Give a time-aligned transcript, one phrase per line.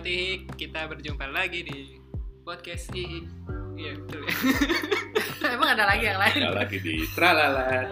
[0.00, 2.00] Sobat Ihik, kita berjumpa lagi di
[2.40, 3.28] podcast Ihik.
[3.76, 4.32] Iya, betul ya.
[5.60, 6.40] Emang ada lagi yang lain?
[6.40, 7.84] Nggak lagi di tralala.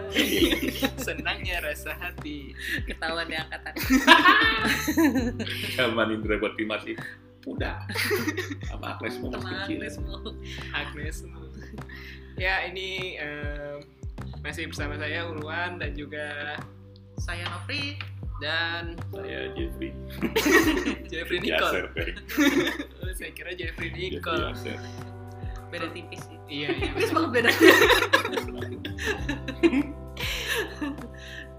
[1.05, 2.57] Senangnya rasa hati.
[2.89, 3.73] Ketahuan di angkatan.
[5.77, 6.97] Zaman Indra buat masih
[7.45, 7.77] muda.
[8.73, 9.77] Sama Agnes mau kecil.
[9.77, 10.17] Agnes mau.
[10.73, 11.17] Agnes.
[12.41, 13.85] Ya, ini em,
[14.41, 16.57] masih bersama saya Ulwan dan juga
[17.21, 18.01] Saya Novri.
[18.39, 19.91] Dan Saya Jeffrey.
[21.11, 21.91] Jeffrey Nicole.
[23.19, 24.55] Saya kira Jeffrey Nicole.
[24.55, 24.79] Yaser.
[25.69, 26.39] Beda tipis sih.
[26.49, 26.89] Iya, iya.
[26.95, 27.59] Tipis banget bedanya.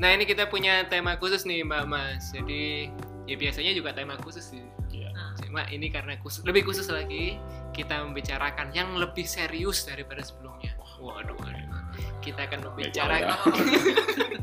[0.00, 2.32] Nah, ini kita punya tema khusus nih, Mbak Mas.
[2.32, 2.88] Jadi,
[3.28, 4.64] ya biasanya juga tema khusus sih.
[4.88, 5.12] Iya.
[5.12, 7.36] Nah, Cuma ini karena khusus, lebih khusus lagi,
[7.76, 10.72] kita membicarakan yang lebih serius daripada sebelumnya.
[10.96, 11.79] Waduh, waduh.
[12.20, 13.38] Kita akan membicarakan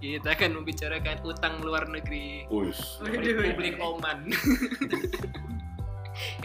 [0.00, 3.00] kita akan membicarakan utang luar negeri Us.
[3.04, 4.28] Republik Oman.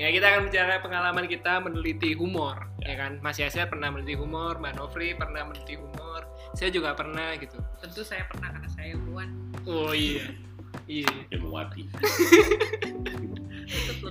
[0.02, 3.19] ya kita akan bicara pengalaman kita meneliti humor, ya, kan?
[3.19, 7.59] Mas Yasir pernah meneliti humor, Mbak Novri pernah meneliti humor, saya juga pernah gitu.
[7.83, 9.30] tentu saya pernah karena saya Ulwan.
[9.67, 10.31] Oh iya,
[10.88, 11.11] iya.
[11.36, 11.52] Ilmu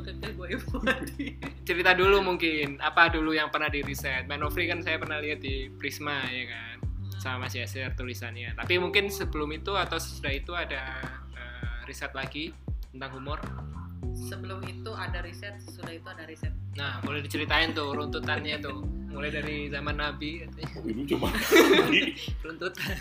[0.03, 0.49] gue
[0.83, 1.27] mati.
[1.69, 5.41] cerita dulu mungkin apa dulu yang pernah di riset Mbak Novri kan saya pernah lihat
[5.41, 6.77] di Prisma ya kan?
[7.23, 8.53] Sama Mas Yasir tulisannya.
[8.59, 11.01] Tapi mungkin sebelum itu atau sesudah itu ada
[11.33, 12.53] eh, riset lagi
[12.93, 13.41] tentang humor?
[14.15, 16.53] Sebelum itu ada riset, sesudah itu ada riset.
[16.75, 18.85] nah boleh diceritain tuh runtutannya tuh.
[19.15, 20.69] Mulai dari zaman Nabi katanya.
[20.75, 21.29] Oh, Ini cuma
[22.45, 22.95] runtutan.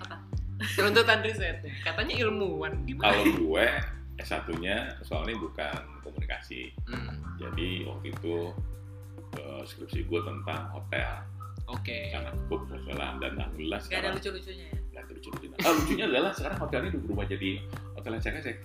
[0.00, 0.16] Apa?
[0.80, 1.72] runtutan risetnya.
[1.84, 2.72] Katanya ilmuwan.
[2.88, 3.04] Gimana?
[3.12, 3.66] Kalau gue
[4.20, 6.70] S1-nya soalnya bukan komunikasi.
[6.86, 8.54] Hmm, Jadi waktu itu
[9.38, 11.10] eh, skripsi gue tentang hotel.
[11.64, 14.78] oke Karena gue hotelan dan alhamdulillah Gak ada lucu-lucunya ya.
[14.94, 15.56] Nggak ada lucu-lucunya.
[15.64, 17.50] Ah, lucunya adalah sekarang hotelnya udah berubah jadi
[17.98, 18.56] hotel cek-cek.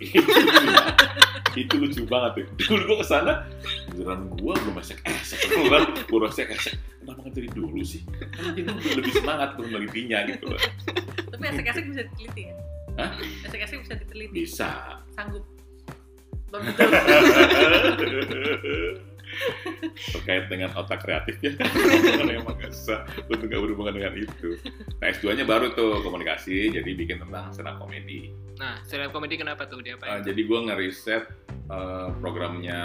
[1.63, 2.45] itu lucu banget tuh.
[2.59, 3.47] Dulu gue ke sana,
[3.89, 5.39] beneran gue belum esek esek.
[5.47, 6.75] Beneran gue esek esek.
[6.99, 8.01] Kenapa nggak dari dulu sih?
[8.35, 8.69] Kan jadi
[8.99, 10.61] lebih semangat tuh menelitinya gitu loh.
[11.31, 12.55] Tapi esek-esek bisa diteliti ya?
[12.99, 13.11] Hah?
[13.47, 14.33] Esek-esek bisa diteliti.
[14.43, 14.99] Bisa.
[15.19, 15.43] Sanggup.
[16.47, 16.63] Belum.
[20.15, 21.51] Terkait dengan otak kreatif ya.
[21.59, 23.03] Karena emang bisa.
[23.27, 24.55] Untuk nggak berhubungan dengan itu.
[25.03, 28.31] Nah S2-nya baru tuh komunikasi, jadi bikin tentang stand up comedy.
[28.59, 31.31] nah stand up comedy kenapa tuh dia Uh, apa jadi gue ngeriset
[31.71, 32.81] uh, programnya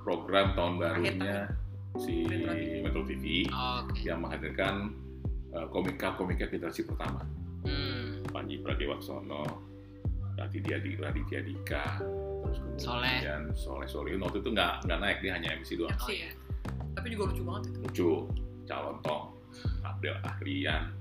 [0.00, 1.52] program tahun barunya
[2.00, 2.80] si Metro TV.
[2.80, 4.96] Metro TV oke yang menghadirkan
[5.52, 7.20] uh, komika-komika generasi pertama
[7.68, 9.42] Hmm, Panji Pragiwaksono,
[10.36, 11.84] Raditya Di Raditya Dika,
[12.44, 16.30] terus kemudian Soleh Solihun waktu itu nggak nggak naik dia hanya MC doang MC ya.
[16.92, 17.78] Tapi juga lucu banget itu.
[17.80, 18.10] lucu
[18.64, 19.24] calon tong
[19.82, 20.92] Abdel Ahrian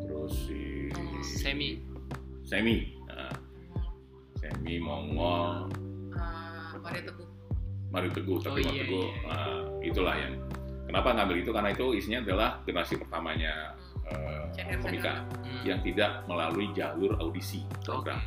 [0.00, 0.88] terus si
[1.22, 1.82] Semi.
[2.42, 3.32] Semi Nah,
[4.36, 5.66] Semi Mongol
[6.12, 7.26] Uh, Maria Teguh.
[7.88, 9.32] Mario Teguh, tapi Oh, Mario iya, Teguh iya, iya.
[9.32, 10.32] uh, itulah yang
[10.84, 13.52] kenapa ngambil itu karena itu isinya adalah generasi pertamanya
[14.06, 14.44] uh,
[14.78, 18.20] komika Hmm, yang tidak melalui jalur audisi program.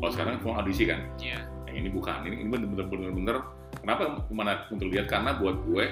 [0.00, 1.40] Kalau sekarang semua audisi kan, Iya.
[1.70, 2.24] yang ini bukan.
[2.28, 3.36] Ini ini bener-bener bener-bener
[3.80, 5.84] kenapa ke mana untuk lihat karena buat gue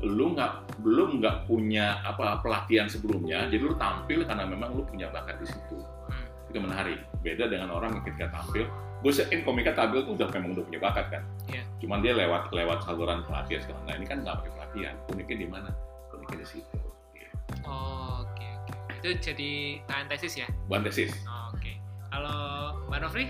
[0.00, 5.12] lu nggak belum nggak punya apa pelatihan sebelumnya, jadi lu tampil karena memang lu punya
[5.12, 5.76] bakat di situ.
[6.08, 6.24] Hmm.
[6.48, 7.04] Itu menarik.
[7.20, 8.64] Beda dengan orang yang ketika tampil,
[9.04, 11.22] gue yakin komika tampil tuh udah memang udah punya bakat kan.
[11.52, 11.62] Iya.
[11.84, 13.84] Cuman dia lewat lewat saluran pelatihan sekarang.
[13.84, 14.94] Nah ini kan nggak pakai pelatihan.
[15.12, 15.70] Uniknya di mana?
[16.16, 16.78] Uniknya di situ.
[17.12, 17.36] Gitu.
[17.68, 18.72] Oh, oke oke.
[19.04, 19.52] Itu jadi
[19.84, 20.48] tahan tesis ya?
[20.64, 21.12] Bukan tesis.
[21.28, 21.72] Oh, oke.
[22.10, 22.38] Kalau
[22.86, 23.26] Mbak Novri?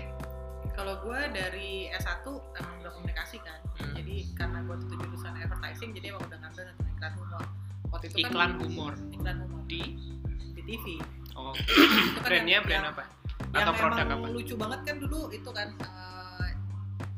[0.71, 3.59] Kalau gue dari S1 emang udah komunikasi kan.
[3.75, 3.93] Hmm.
[3.93, 7.43] Jadi karena gue tuh jurusan advertising, jadi emang udah ngambil tentang iklan humor.
[7.91, 9.81] Waktu itu Iklan kan humor iklan humor di
[10.53, 10.85] di TV.
[11.33, 11.71] oh, Itu
[12.17, 13.03] kan brandnya yang- brand apa?
[13.51, 14.27] Yang Atau produk emang apa?
[14.31, 16.49] lucu banget kan dulu itu kan eh,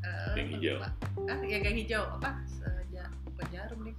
[0.02, 0.76] eh, Yang hijau.
[0.82, 2.30] Ah, yang yang hijau apa?
[2.48, 3.96] Seja, bukan jarum nih.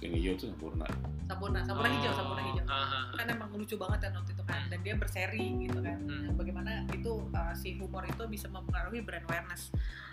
[0.00, 0.86] Yang hijau tuh sempurna.
[1.24, 2.64] Sampurna, sampurna hijau, sampurna hijau.
[2.66, 3.00] Aha.
[3.12, 6.24] kan emang lucu banget kan waktu itu kan dan dia berseri gitu kan Hmm.
[6.24, 9.68] Nah, bagaimana itu uh, si humor itu bisa mempengaruhi brand awareness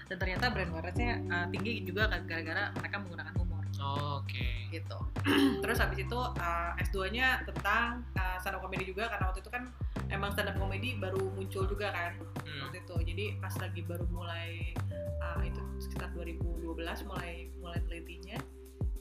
[0.06, 4.68] dan ternyata brand awarenessnya uh, tinggi juga kan gara-gara mereka menggunakan humor Oh, Oke.
[4.68, 4.98] gitu
[5.64, 9.52] terus habis itu uh, S2 nya tentang uh, stand up comedy juga karena waktu itu
[9.54, 9.64] kan
[10.10, 12.12] emang stand up comedy baru muncul juga kan
[12.48, 12.64] Hmm.
[12.64, 14.72] waktu itu jadi pas lagi baru mulai
[15.20, 16.74] uh, itu sekitar 2012
[17.06, 18.40] mulai mulai nelitinya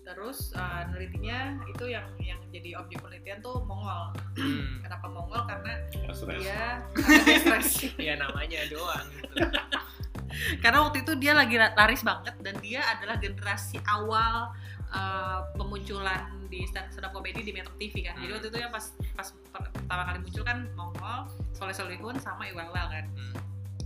[0.06, 4.78] terus uh, nelitinya itu yang yang jadi objek penelitian tuh Mongol Hmm.
[4.78, 6.40] kenapa Mongol karena Nggak stres.
[6.40, 6.62] dia
[7.36, 7.68] stres
[7.98, 9.42] Ya namanya doang gitu.
[10.62, 14.52] karena waktu itu dia lagi laris banget dan dia adalah generasi awal
[14.88, 18.36] uh, pemunculan di stand up comedy di Metro TV kan jadi Hmm.
[18.36, 21.18] waktu itu yang pas pas per- pertama kali muncul kan Mongol
[21.50, 23.34] Soleh Solihun sama Wel kan Hmm.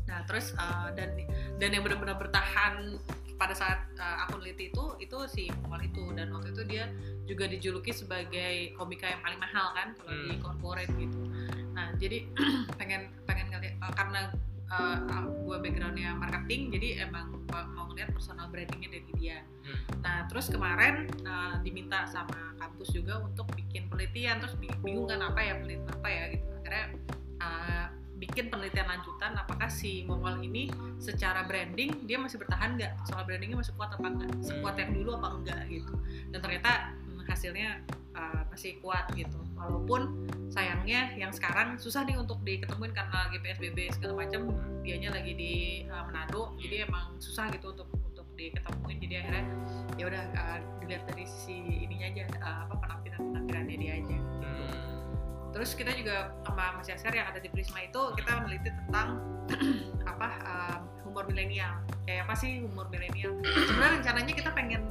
[0.05, 1.15] Nah terus uh, dan
[1.57, 2.99] dan yang benar-benar bertahan
[3.41, 6.93] pada saat uh, aku neliti itu itu si Mual itu dan waktu itu dia
[7.25, 10.43] juga dijuluki sebagai komika yang paling mahal kan kalau di Hmm.
[10.45, 11.21] corporate gitu.
[11.73, 12.29] Nah jadi
[12.81, 14.21] pengen pengen ngeliat uh, karena
[14.69, 19.39] uh, gue backgroundnya marketing jadi emang mau ngeliat personal brandingnya dari dia.
[19.65, 20.05] Hmm.
[20.05, 25.25] Nah terus kemarin uh, diminta sama kampus juga untuk bikin penelitian terus bi- bingung kan
[25.25, 26.85] apa ya penelitian apa ya gitu akhirnya
[27.41, 27.87] uh,
[28.21, 30.69] bikin penelitian lanjutan apakah si Mongol ini
[31.01, 32.93] secara branding dia masih bertahan nggak?
[33.09, 35.95] Soal brandingnya masih kuat apa enggak sekuat yang dulu apa enggak gitu.
[36.29, 37.81] Dan ternyata hmm, hasilnya
[38.13, 39.41] uh, masih kuat gitu.
[39.57, 44.53] Walaupun sayangnya yang sekarang susah nih untuk diketemuin karena lagi PSBB segala macam
[44.85, 45.53] dianya lagi di
[45.89, 49.01] uh, Manado jadi emang susah gitu untuk untuk diketemuin.
[49.01, 49.45] Jadi akhirnya
[49.97, 54.19] ya udah uh, dilihat dari sisi ininya aja uh, apa penampilan penampilannya dia aja.
[55.51, 59.19] Terus kita juga sama Mas Yasir yang ada di Prisma itu kita meneliti tentang
[60.11, 61.75] apa um, humor milenial.
[62.07, 63.35] Kayak apa sih humor milenial?
[63.43, 64.83] Sebenarnya rencananya kita pengen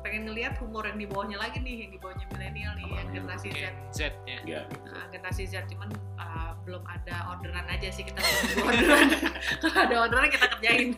[0.00, 3.48] pengen ngelihat humor yang di bawahnya lagi nih, yang di bawahnya milenial nih, yang generasi
[3.52, 3.62] Z.
[3.92, 8.66] Z ya Ya, Nah, generasi Z cuman uh, belum ada orderan aja sih kita belum
[8.66, 9.08] orderan.
[9.62, 10.88] Kalau ada orderan kita kerjain.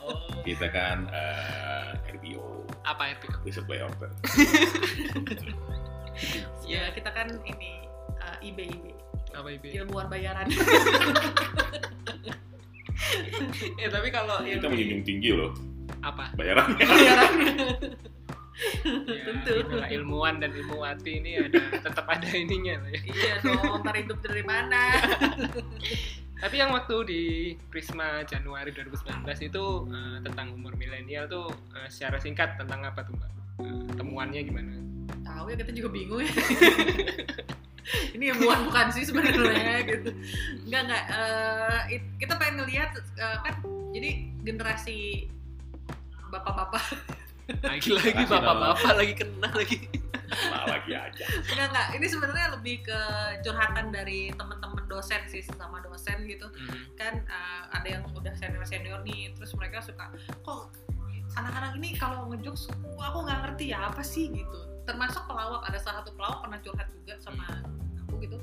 [0.00, 4.10] oh kita kan eh, RBO, apa itu Reserve by Order.
[6.68, 7.79] ya kita kan ini uh,
[8.40, 8.84] IB IB
[9.30, 10.46] apa itu ilmuwan bayaran.
[13.80, 15.54] ya tapi kalau Kita menjunjung tinggi loh
[16.00, 16.74] apa bayaran.
[16.80, 17.32] bayaran.
[18.84, 19.52] ya, Tentu.
[19.56, 24.20] itulah ilmuwan dan ilmuwati ini ada tetap ada ininya lah ya iya dong, ntar hidup
[24.20, 25.00] dari mana?
[26.40, 27.22] Tapi yang waktu di
[27.68, 33.12] Prisma Januari 2019 itu eh, tentang umur milenial tuh eh, secara singkat tentang apa tuh
[33.16, 33.30] mbak?
[33.64, 34.72] Eh, temuannya gimana?
[35.20, 36.32] tahu ya kita juga bingung ya
[38.14, 40.10] ini ilmuwan bukan sih sebenarnya gitu
[40.64, 43.54] nggak nggak eh, it- kita pengen ngelihat eh, kan
[43.90, 44.10] jadi
[44.40, 45.26] generasi
[46.28, 46.84] bapak-bapak
[47.50, 49.90] Lagi-lagi bapak-bapak lagi kena lagi.
[50.30, 51.26] Nah, lagi aja.
[51.50, 52.98] nggak nggak ini sebenarnya lebih ke
[53.42, 56.78] curhatan dari teman-teman dosen sih sama dosen gitu Hmm.
[56.94, 60.70] kan eh, ada yang udah senior senior nih terus mereka suka kok
[61.34, 64.58] anak-anak ini kalau ngejokes aku nggak ngerti ya apa sih gitu
[64.90, 65.62] termasuk pelawak.
[65.70, 67.46] Ada salah satu pelawak pernah curhat juga sama
[68.02, 68.38] aku gitu.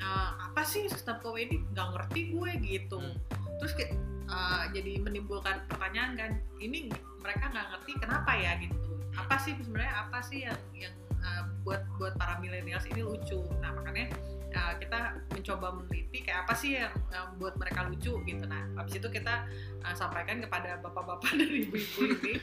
[0.00, 2.98] "Eh, apa sih up comedy nggak ngerti gue gitu.
[2.98, 3.14] Hmm.
[3.60, 3.94] terus kayak
[4.26, 6.90] eh, jadi menimbulkan pertanyaan kan ini
[7.22, 8.58] mereka nggak ngerti kenapa ya?
[8.58, 8.74] Gitu.
[9.14, 10.08] Apa sih sebenarnya?
[10.08, 13.44] Apa sih yang yang eh, buat buat para millennials ini lucu?
[13.60, 14.10] Nah makanya
[14.52, 18.96] uh, kita mencoba meneliti kayak apa sih yang, yang buat mereka lucu gitu nah habis
[18.96, 19.48] itu kita
[19.82, 22.34] uh, sampaikan kepada bapak-bapak dan ibu-ibu ini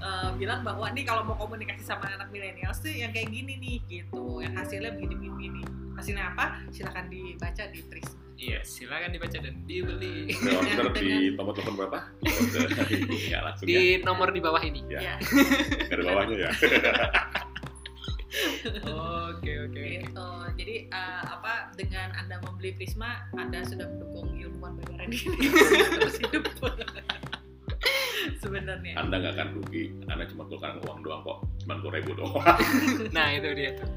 [0.00, 3.76] uh, bilang bahwa nih kalau mau komunikasi sama anak milenial tuh yang kayak gini nih
[3.88, 5.62] gitu yang hasilnya begini begini begini.
[5.94, 11.74] hasilnya apa silakan dibaca di Tris Iya, silakan dibaca dan dibeli Yang di nomor telepon
[11.78, 11.98] berapa?
[12.26, 12.66] Order
[13.30, 13.78] ya langsung ya.
[13.78, 14.82] di nomor di bawah ini.
[14.90, 15.00] Ya.
[15.00, 15.14] ya
[15.94, 16.50] ada bawahnya ya.
[19.30, 20.28] Oke oke gitu
[20.58, 25.50] jadi uh, apa dengan anda membeli Prisma anda sudah mendukung ilmuwan bayaran ini
[25.98, 26.44] terus hidup
[28.44, 29.84] sebenarnya Anda nggak akan rugi.
[30.08, 31.38] Anda cuma keluarkan uang doang kok.
[31.64, 32.44] Cuma dua ribu doang.
[33.16, 33.88] Nah itu dia tuh.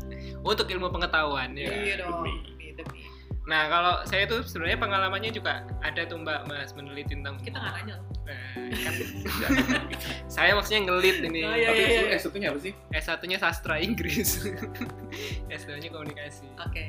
[0.44, 1.68] Untuk ilmu pengetahuan ya.
[1.68, 2.34] Ya, iya dong demi.
[2.56, 3.02] demi demi
[3.48, 7.74] Nah kalau saya tuh sebenarnya pengalamannya juga ada tuh mbak mas meneliti tentang kita nggak
[7.80, 8.94] nanya loh Nah, kan
[9.40, 10.08] Jangan gitu.
[10.28, 12.18] saya maksudnya ngelit ini Oh, iya, Tapi iya, itu iya.
[12.20, 12.74] S1-nya apa sih?
[12.92, 14.44] S1-nya sastra Inggris.
[15.58, 16.44] S2-nya komunikasi.
[16.60, 16.84] oke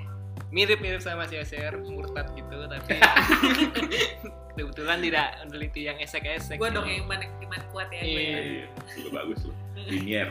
[0.49, 2.97] Mirip-mirip sama si SR, murtad gitu, tapi
[4.57, 6.57] kebetulan tidak meneliti yang esek-esek.
[6.57, 8.39] gue dong yang iman iman kuat ya gue Iya.
[8.41, 9.55] Iya, sudah bagus loh.
[9.87, 10.29] Linier.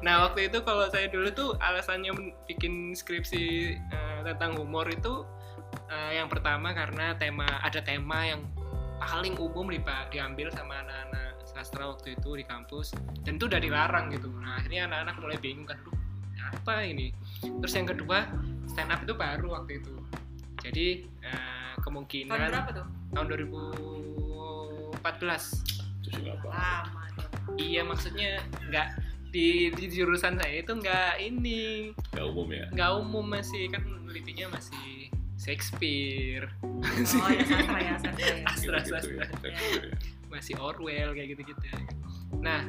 [0.00, 2.12] Nah waktu itu kalau saya dulu tuh alasannya
[2.44, 3.44] bikin skripsi
[3.78, 5.24] eh, tentang humor itu
[5.88, 8.40] eh, yang pertama karena tema ada tema yang
[9.06, 14.10] paling umum dipa- diambil sama anak-anak sastra waktu itu di kampus dan itu udah dilarang
[14.10, 14.26] gitu.
[14.32, 15.94] Nah akhirnya anak-anak mulai bingung kan, "Duh,
[16.42, 17.12] apa ini?
[17.40, 18.26] Terus yang kedua
[18.66, 19.92] stand up itu baru waktu itu.
[20.58, 20.86] Jadi
[21.20, 25.62] eh, tahun kemungkinan berapa tuh tahun 2014
[26.02, 26.46] Terus nggak apa.
[26.48, 27.00] lama.
[27.54, 28.86] Iya maksudnya nggak
[29.28, 32.64] di, di jurusan saya itu nggak ini Nggak umum ya.
[32.70, 34.76] nggak umum masih kan penelitinya masih
[35.44, 36.80] Shakespeare oh
[37.28, 38.88] ya sastra ya sastra ya Sastra, Gitu-gitu ya.
[38.88, 39.20] sastra.
[39.20, 39.96] Shakespeare ya.
[40.32, 41.64] masih Orwell kayak gitu-gitu
[42.40, 42.64] nah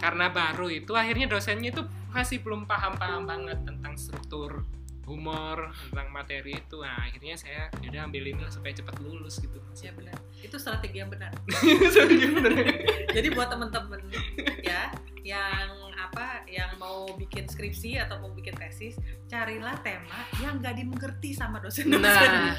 [0.00, 4.64] karena baru itu akhirnya dosennya itu masih belum paham-paham banget tentang struktur
[5.04, 9.90] humor tentang materi itu nah akhirnya saya udah ambil ini supaya cepat lulus gitu ya
[9.92, 11.34] benar itu strategi yang benar
[11.94, 12.52] Sorry, bener.
[13.16, 14.00] jadi buat temen-temen
[14.62, 14.88] ya
[15.24, 21.32] yang apa yang mau bikin skripsi atau mau bikin tesis carilah tema yang gak dimengerti
[21.32, 22.54] sama dosen-dosen Nah.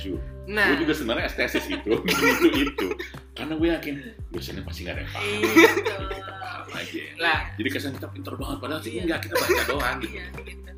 [0.46, 2.88] Nah Gue juga sebenarnya estesis itu, itu itu.
[3.34, 3.96] Karena gue yakin
[4.30, 5.25] dosennya pasti nggak ada yang paham.
[5.25, 7.04] iya betul Paham aja.
[7.18, 7.40] Lah.
[7.58, 9.02] Jadi kesan kita pinter banget, padahal sih Iya.
[9.10, 10.14] enggak kita baca doang gitu.
[10.14, 10.72] iya gitu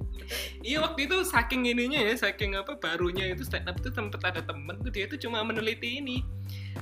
[0.63, 4.41] Iya waktu itu saking ininya ya, saking apa barunya itu stand up itu tempat ada
[4.43, 6.23] temen tuh dia tuh cuma meneliti ini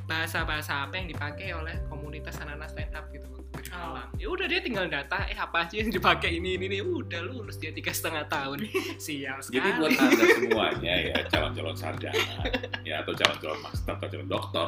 [0.10, 3.98] bahasa-bahasa apa yang dipakai oleh komunitas anak-anak stand up gitu waktu Oh.
[4.20, 7.58] Ya udah dia tinggal data, eh apa aja yang dipakai ini ini ini udah lulus
[7.58, 8.68] dia tiga setengah tahun.
[9.04, 9.58] Sial sekali.
[9.58, 12.46] Jadi buat anda semuanya ya calon-calon sarjana,
[12.86, 14.68] ya atau calon-calon master atau calon doktor,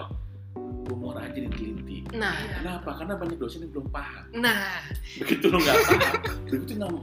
[0.87, 2.07] humor aja diteliti.
[2.11, 2.95] nah, Kenapa?
[2.95, 4.23] Karena banyak dosen yang belum paham.
[4.33, 4.79] nah,
[5.17, 6.13] Begitu lo nggak paham,
[6.45, 6.93] begitu nggak-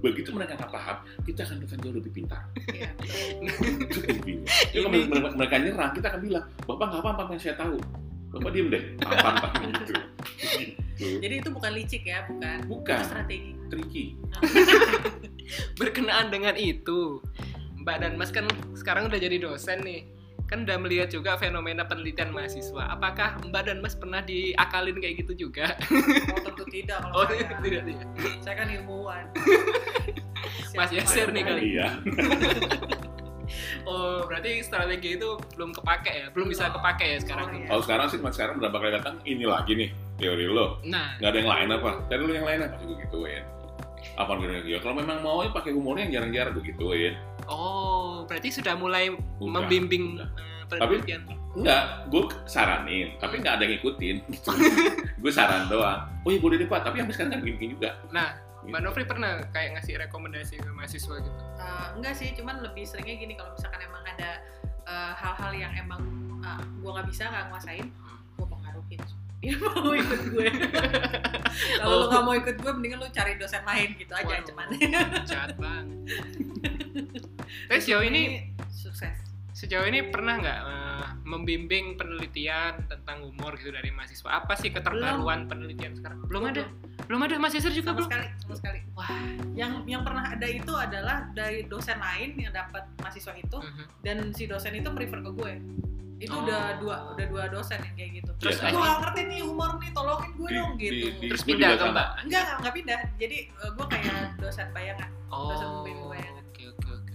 [0.00, 2.42] begitu mereka nggak paham, kita akan akan jauh lebih pintar.
[2.70, 2.90] iya.
[3.50, 4.32] Jadi
[4.76, 7.76] kalau mereka, mereka nyerang, kita akan bilang, bapak nggak apa-apa apa yang saya tahu.
[8.30, 9.94] Bapak diem deh, apa-apa gitu.
[11.00, 11.16] Gitu.
[11.16, 12.92] jadi itu bukan licik ya bukan Bukan.
[12.92, 14.20] itu strategi Tricky.
[15.80, 17.24] berkenaan dengan itu,
[17.80, 18.44] Mbak dan Mas kan
[18.76, 20.04] sekarang udah jadi dosen nih.
[20.50, 22.90] Kan udah melihat juga fenomena penelitian mahasiswa.
[22.90, 25.78] Apakah Mbak dan Mas pernah diakalin kayak gitu juga?
[26.34, 28.06] oh tentu tidak kalau Oh, saya tidak, tidak.
[28.42, 29.24] saya kan ilmuwan
[30.78, 31.60] Mas Yasir nih kali.
[31.74, 31.88] Iya.
[33.82, 35.28] Oh, berarti strategi itu
[35.58, 36.26] belum kepake ya?
[36.30, 37.50] Belum bisa kepake ya sekarang?
[37.50, 37.66] Oh, iya.
[37.66, 39.90] Kalau sekarang sih, mas sekarang berapa kali datang, ini lagi nih
[40.20, 40.78] teori lo.
[40.86, 41.90] Nah, Nggak ada yang lain apa?
[42.06, 42.76] Cari dulu yang lain apa?
[42.78, 43.42] Gue gituin.
[44.14, 44.78] Apa gitu ya?
[44.78, 47.14] Kalau memang mau ya pakai humornya yang jarang-jarang gue gituin.
[47.50, 47.89] oh,
[48.26, 50.28] berarti sudah mulai Udah, membimbing udah.
[50.36, 51.20] eh, penelitian.
[51.50, 54.16] Enggak, gue saranin, tapi nggak ada yang ngikutin.
[54.30, 54.50] Gitu.
[55.22, 56.06] gue saran doang.
[56.22, 57.90] Oh iya boleh deh pak, tapi sampai sekarang kan gini juga.
[58.14, 58.28] Nah,
[58.60, 58.76] Gitu.
[58.76, 61.40] Mbak Novri pernah kayak ngasih rekomendasi ke mahasiswa gitu?
[61.56, 64.30] Eh, enggak sih cuman lebih seringnya gini kalau misalkan emang ada
[64.84, 66.02] eh, hal-hal yang emang
[66.44, 67.88] eh, gua nggak bisa nggak nguasain
[68.36, 69.00] gua pengaruhin
[69.40, 70.48] dia mau ikut gue
[71.80, 72.08] kalau Oh.
[72.08, 74.66] nggak mau ikut gue mendingan lu cari dosen lain gitu aja Waduh, cuman
[75.24, 75.98] Jahat banget.
[77.66, 79.16] Tapi sejauh ini sukses
[79.60, 84.40] sejauh ini pernah nggak eh, membimbing penelitian tentang humor gitu dari mahasiswa?
[84.40, 86.24] Apa sih keterbaruan penelitian sekarang?
[86.24, 86.64] Belum ada,
[87.04, 88.08] belum ada Mas Yasir juga sama belum.
[88.08, 89.10] sekali sama sekali Wah.
[89.52, 93.84] yang yang pernah ada itu adalah dari dosen lain yang dapat mahasiswa itu Mhm.
[94.00, 95.52] dan si dosen itu prefer ke gue
[96.18, 96.42] itu Oh.
[96.42, 98.70] udah dua udah dua dosen yang kayak gitu Terus Iya.
[98.70, 101.48] gue gak ngerti nih humor nih tolongin gue Di- dong di- gitu di- Terus gue
[101.50, 101.84] pindah ke.
[101.86, 102.08] Mbak.
[102.22, 105.74] enggak enggak, pindah jadi gue kayak dosen bayangan dosen Oh.
[105.78, 106.39] pembimbing bayangan.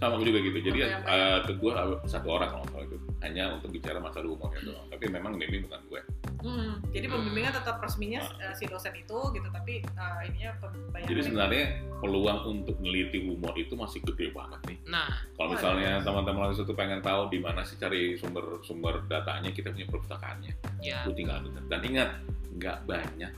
[0.05, 0.57] Sama juga gitu.
[0.61, 1.71] Jadi Apa yang eh, ke gue
[2.05, 4.87] satu orang kalau salah itu hanya untuk bicara masalah humornya doang.
[4.93, 6.01] Tapi memang bimbing bukan gue.
[6.45, 7.13] Hmm, jadi Hmm.
[7.17, 10.53] pembimbingnya tetap resminya eh, si dosen itu gitu tapi eh, ininya
[10.93, 11.63] bayangan Jadi sebenarnya
[11.97, 14.77] peluang untuk meneliti humor itu masih gede banget nih.
[14.85, 19.73] Nah, Kalau misalnya teman-teman mahasiswa tuh pengen tahu di mana sih cari sumber-sumber datanya, kita
[19.73, 20.53] punya perpustakaannya.
[20.85, 21.65] ya Lu tinggal dengar.
[21.65, 22.09] Dan ingat,
[22.53, 23.33] nggak banyak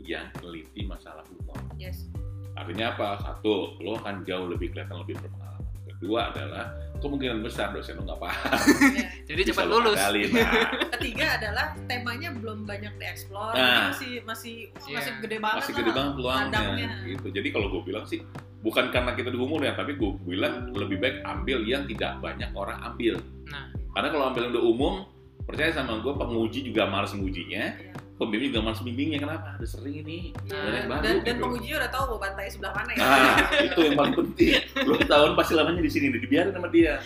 [0.00, 1.60] yang meneliti masalah humor.
[1.76, 2.08] yes
[2.56, 3.20] Artinya apa?
[3.20, 5.55] Satu, lo akan jauh lebih kelihatan lebih berpengalaman.
[5.96, 6.64] Kedua adalah
[6.96, 8.52] kemungkinan besar dosen lo nggak paham.
[8.96, 9.06] Ya.
[9.28, 9.96] jadi Bisa cepat lulus.
[10.36, 10.52] Nah,
[10.96, 13.92] ketiga adalah temanya belum banyak dieksplor Nah.
[13.92, 14.96] masih masih Iya.
[14.98, 16.88] masih gede banget masih gede banget peluangnya.
[17.04, 17.26] Gitu.
[17.30, 18.20] Jadi kalau gue bilang sih,
[18.60, 22.50] bukan karena kita di humor ya, tapi gue bilang lebih baik ambil yang tidak banyak
[22.52, 23.16] orang ambil.
[23.46, 24.94] Nah, Karena kalau ambil yang udah umum,
[25.42, 27.92] percaya sama gue, penguji juga males ngujinya, Iya.
[28.16, 29.18] Pembimbing juga males bimbingnya.
[29.20, 29.48] Kenapa?
[29.60, 30.32] Ada sering ini.
[30.48, 31.42] Nah, yang baru, dan, dan gitu.
[31.44, 33.36] pengujinya udah tahu mau bantai sebelah mana ya Nah,
[33.68, 34.50] itu yang paling penting.
[34.82, 36.96] Lo tahun pasti lamanya di sini, dibiarin sama dia.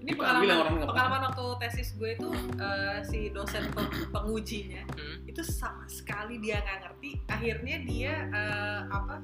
[0.00, 0.40] ini yang orang
[0.80, 5.28] pengalaman pengalaman waktu tesis gue itu eh, si dosen peng- pengujinya hmm.
[5.28, 9.20] itu sama sekali dia nggak ngerti akhirnya dia eh, apa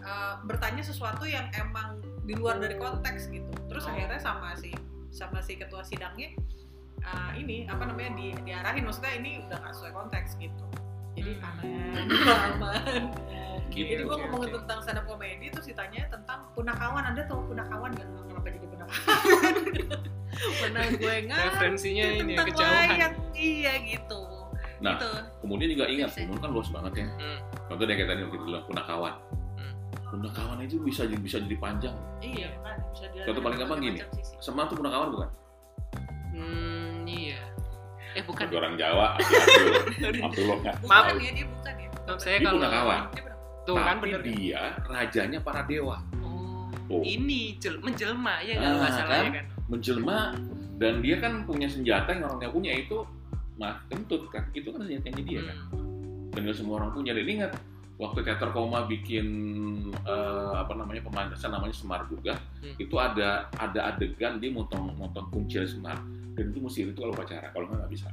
[0.00, 3.92] eh, bertanya sesuatu yang emang di luar dari konteks gitu terus Oh.
[3.92, 4.72] akhirnya sama si
[5.12, 6.32] sama si ketua sidangnya
[6.98, 10.64] eh, ini apa namanya di, diarahin maksudnya ini udah nggak sesuai konteks gitu
[11.14, 11.48] jadi Hmm.
[11.48, 12.04] aman
[12.52, 13.02] aman
[13.74, 13.90] Gitu.
[13.90, 18.06] jadi gue ngomongin tentang stand up comedy terus ditanya tentang punakawan anda tahu punakawan gak
[18.06, 19.54] kenapa jadi punakawan
[20.62, 23.12] mana gue nggak referensinya ini ya, tentang kejauhan.
[23.34, 24.20] iya gitu
[24.82, 27.06] Nah, gitu kemudian juga ingat, humor kan luas banget ya.
[27.16, 27.38] Hmm.
[27.72, 29.14] Contoh kayak tadi waktu bilang punakawan.
[29.56, 29.74] Hmm.
[30.12, 31.96] Punakawan itu bisa jadi bisa jadi panjang.
[32.20, 33.98] iya kan bisa dilihat Contoh paling gampang gini.
[34.38, 35.28] Semua tuh punakawan bukan?
[36.36, 37.40] Hmm, iya.
[38.14, 38.44] Eh bukan.
[38.46, 39.74] Bagi orang Jawa, Abdul,
[40.22, 40.76] Abdullah nggak.
[40.84, 41.04] Maaf.
[41.16, 43.02] ya dia bukan ya Maaf, saya Dia kalau benar.
[43.64, 44.20] tuh kan bener.
[44.22, 45.96] dia rajanya para dewa.
[46.20, 47.00] Oh, Oh.
[47.00, 49.32] ini jel, menjelma ya kalau Ah, nggak salah ya kan?
[49.34, 49.46] kan.
[49.66, 50.18] Menjelma
[50.74, 52.96] dan dia kan punya senjata yang orang nggak punya itu
[53.56, 54.44] mah kentut kan.
[54.50, 55.56] Itu kan senjatanya dia kan.
[55.72, 56.28] Hmm.
[56.30, 57.16] Dan nggak semua orang punya.
[57.16, 57.52] Dan ingat,
[57.96, 59.26] waktu teater koma bikin
[59.96, 62.76] eh, apa namanya pemanasan namanya Semar juga Hmm.
[62.76, 65.96] itu ada ada adegan dia motong motong kuncir Semar
[66.34, 68.08] dan itu mesti itu kalau upacara kalau nggak nggak bisa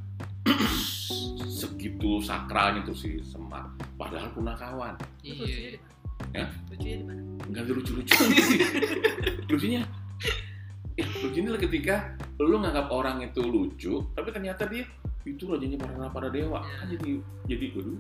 [1.62, 5.80] segitu sakralnya tuh si Semar padahal punakawan Terus lucunya iya?
[6.32, 6.46] Ya?
[6.70, 7.22] Lucunya di mana?
[7.52, 8.14] nggak ada lucu-lucu
[9.52, 9.82] lucunya
[10.96, 11.96] ya lucunya ketika
[12.40, 14.86] lu nganggap orang itu lucu tapi ternyata dia
[15.26, 16.76] itu rajanya para para dewa Ya.
[16.82, 17.12] kan jadi
[17.46, 18.00] jadi waduh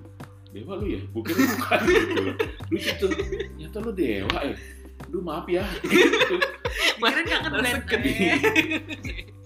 [0.52, 2.36] dewa lu ya bukan bukan gitu loh
[2.70, 4.56] lucu tuh ternyata lu dewa eh
[5.10, 6.36] lu maaf ya gitu.
[7.02, 8.38] Kirain kangen eh.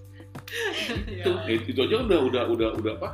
[1.06, 3.08] itu eh, itu aja udah udah udah udah apa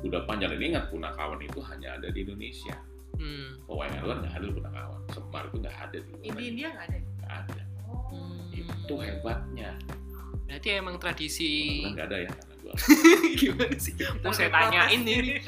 [0.00, 2.76] udah panjang ini ingat punakawan itu hanya ada di Indonesia
[3.20, 3.52] Hmm.
[3.68, 6.96] luar nggak ada punakawan semar itu nggak ada di Indi India nggak ada.
[6.96, 8.32] nggak ada Oh.
[8.54, 9.76] itu hebatnya
[10.48, 12.74] Berarti emang tradisi nggak ada ya karena gua
[13.40, 13.94] gimana sih?
[14.18, 15.38] Mau saya tanyain ini.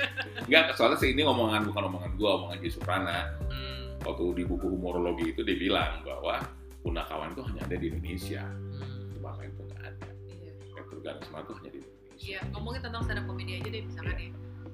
[0.46, 3.34] Enggak, soalnya sih ini omongan bukan omongan gua, omongan Ji Suprana.
[3.50, 3.98] Hmm.
[4.06, 6.38] Waktu di buku humorologi itu dia bilang bahwa
[6.82, 8.42] punakawan itu hanya ada di Indonesia.
[8.46, 9.10] Hmm.
[9.10, 9.42] Itu apa
[11.02, 12.00] Ganesma itu hanya di Indonesia.
[12.22, 14.30] Iya, ngomongin tentang stand up comedy aja deh misalkan ya.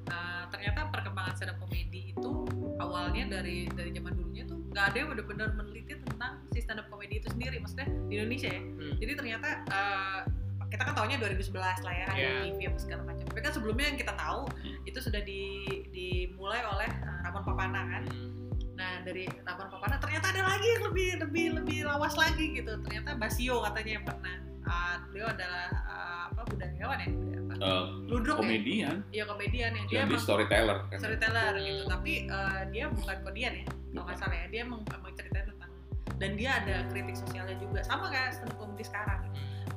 [0.09, 2.33] Uh, ternyata perkembangan stand up comedy itu
[2.77, 6.89] awalnya dari dari zaman dulunya tuh nggak ada yang benar-benar meneliti tentang si stand up
[6.89, 8.63] comedy itu sendiri, maksudnya di Indonesia ya.
[8.63, 8.95] Hmm.
[8.97, 10.21] Jadi ternyata uh,
[10.69, 12.33] kita kan tahunya 2011 lah ya, ada Iya.
[12.53, 13.25] TV apa segala macam.
[13.25, 14.77] Tapi kan sebelumnya yang kita tahu Hmm.
[14.85, 15.41] itu sudah di,
[15.89, 18.03] dimulai oleh uh, Ramon Papana kan.
[18.09, 18.53] Hmm.
[18.77, 22.77] Nah dari Ramon Papana ternyata ada lagi yang lebih lebih lebih lawas lagi gitu.
[22.85, 24.37] Ternyata Basio katanya yang pernah.
[24.69, 27.53] Uh, beliau adalah uh, apa budayawan ya, budaya apa?
[27.57, 28.41] Eh, Ludruk ya?
[28.45, 30.99] komedian, Iya komedian yang dia di emang storyteller kan.
[31.01, 31.65] storyteller Hmm.
[31.65, 31.83] gitu.
[31.89, 34.47] Tapi uh, dia bukan komedian ya, kalau nggak salah ya.
[34.53, 35.71] Dia emang, emang ceritain tentang
[36.19, 39.21] dan dia ada kritik sosialnya juga sama kayak stand up comedy sekarang.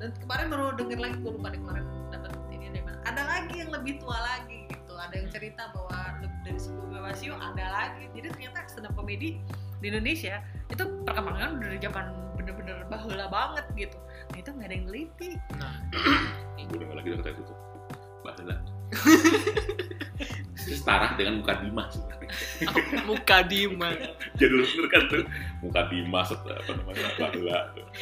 [0.02, 3.00] Dan kemarin baru denger lagi gue lupa deh kemarin dapat ini dari mana.
[3.06, 4.94] Ada lagi yang lebih tua lagi gitu.
[4.98, 8.04] Ada yang cerita bahwa lebih dari sebelumnya Wasio ada lagi.
[8.18, 9.38] Jadi ternyata stand up comedy
[9.82, 12.06] di Indonesia itu perkembangan dari zaman
[12.56, 13.98] bener-bener bahula banget gitu.
[14.32, 15.30] Nah itu nggak ada yang neliti.
[15.58, 15.74] Nah,
[16.72, 17.58] Gue denger lagi kata itu tuh.
[18.22, 18.42] Bahasa
[20.56, 22.30] Setara dengan muka Dima sebenarnya.
[23.10, 23.90] muka Dima.
[24.40, 25.24] Jadul bener kan tuh.
[25.66, 27.88] Muka Dima set, apa namanya bahula tuh.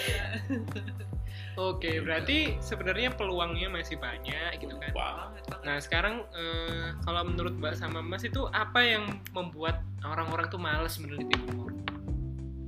[1.60, 4.92] Oke, berarti sebenarnya peluangnya masih banyak gitu kan.
[4.96, 5.66] Wah, Banget banget.
[5.68, 10.96] Nah sekarang eh, kalau menurut Mbak sama Mas itu apa yang membuat orang-orang tuh males
[11.04, 11.76] meneliti humor?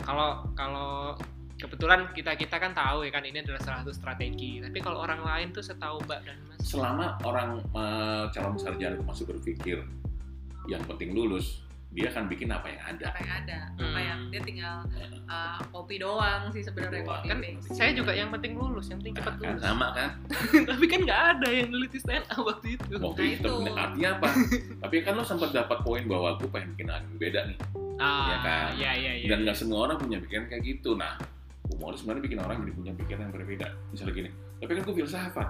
[0.04, 1.16] Kalau kalau
[1.62, 4.58] kebetulan kita kita kan tahu ya kan ini adalah salah satu strategi.
[4.58, 9.06] Tapi kalau orang lain tuh setahu Mbak dan Mas, selama orang eh, calon sarjana itu
[9.06, 9.78] masih berpikir
[10.64, 13.06] yang penting lulus, dia akan bikin apa yang ada.
[13.08, 13.98] apa yang ada apa Hmm.
[14.00, 14.76] yang dia tinggal
[15.26, 19.34] uh, kopi doang sih sebenarnya kopi kan saya juga yang penting lulus, yang penting cepat
[19.34, 19.64] Nah, kan lulus.
[19.64, 20.10] sama kan?
[20.70, 22.94] Tapi kan nggak ada yang neliti stand up waktu itu.
[22.96, 23.74] Waktu Nah, itu itu.
[23.76, 24.28] artinya apa?
[24.86, 27.58] Tapi kan lo sempat dapat poin bahwa aku pengen bikin yang beda nih.
[27.98, 28.64] Ah, Iya kan?
[28.72, 29.28] Iya iya iya.
[29.28, 30.96] Dan nggak semua orang punya pikiran kayak gitu.
[30.96, 31.18] Nah,
[31.82, 33.68] humor sebenarnya bikin orang jadi punya pikiran yang berbeda.
[33.90, 34.30] Misalnya gini,
[34.62, 35.50] tapi kan gue filsafat.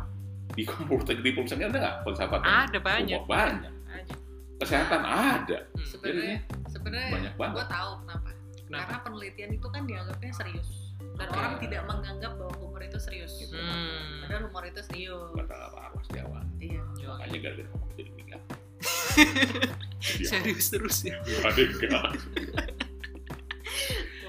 [0.52, 2.40] Di komputer, di pulsanya ada nggak filsafat?
[2.40, 3.20] Ada banyak.
[3.20, 3.74] Humor banyak.
[3.92, 4.16] aja
[4.58, 5.58] Kesehatan ada.
[5.68, 5.84] Hmm.
[5.84, 6.38] sebenarnya
[6.70, 7.56] sebenarnya Banyak banget.
[7.56, 8.30] gue tahu kenapa
[8.62, 8.80] Kenapa?
[8.88, 10.70] karena penelitian itu kan dianggapnya serius
[11.12, 11.36] dan Oke.
[11.36, 13.52] orang tidak menganggap bahwa humor itu serius gitu.
[13.52, 14.24] Hmm.
[14.24, 16.40] padahal humor itu serius Kata apa Arwas Jawa.
[16.58, 18.42] iya Makanya gara-gara ngomong jadi nikah.
[20.02, 21.14] Jadi Serius terus ya.
[21.20, 22.10] Ada enggak?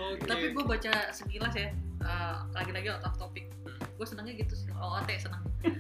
[0.03, 0.27] Oke.
[0.27, 1.69] tapi gue baca sekilas ya
[2.03, 3.51] uh, lagi-lagi out of topic.
[3.99, 5.43] Gue senangnya gitu sih OOT senang.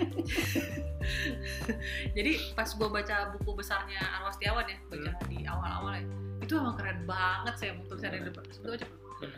[2.16, 6.04] Jadi pas gue baca buku besarnya Arwas Tiawan ya baca di awal-awal ya
[6.42, 8.86] itu emang keren banget sih emang tulisannya di depan gua baca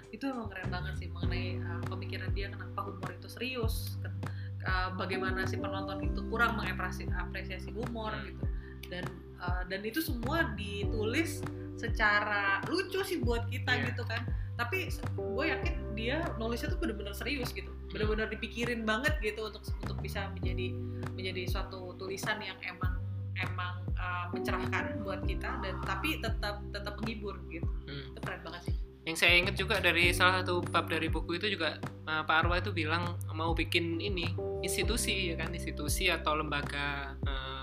[0.08, 4.24] itu emang keren banget sih mengenai uh, pemikiran dia kenapa humor itu serius ken-
[4.64, 8.24] uh, bagaimana si penonton itu kurang mengapresiasi apresiasi humor Hmm.
[8.24, 8.44] gitu.
[8.88, 9.04] Dan
[9.44, 11.44] uh, dan itu semua ditulis
[11.76, 13.92] secara lucu sih buat kita Iya.
[13.92, 14.24] gitu kan.
[14.54, 14.86] Tapi
[15.18, 17.68] gue yakin dia nulisnya tuh bener-bener serius gitu.
[17.90, 20.72] Bener-bener dipikirin banget gitu untuk untuk bisa menjadi
[21.12, 23.02] menjadi suatu tulisan yang emang
[23.34, 27.66] emang uh, mencerahkan buat kita dan tapi tetap tetap menghibur gitu.
[27.90, 28.14] Hmm.
[28.14, 28.74] itu keren banget sih.
[29.04, 31.76] Yang saya ingat juga dari salah satu bab dari buku itu juga
[32.08, 35.50] uh, Pak Arwa itu bilang mau bikin ini institusi ya kan?
[35.52, 37.53] Institusi atau lembaga uh,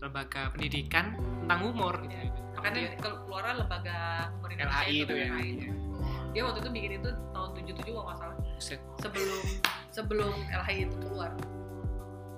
[0.00, 1.12] lembaga pendidikan
[1.44, 2.40] tentang humor gitu.
[2.56, 3.96] makanya Dia- keluaran lembaga
[4.32, 5.26] humor Indonesia LHI itu ya.
[5.30, 5.52] LHI.
[6.30, 8.80] dia waktu itu bikin itu tahun 77 kalau nggak salah Buset.
[8.96, 9.42] sebelum
[9.90, 11.30] sebelum LHI itu keluar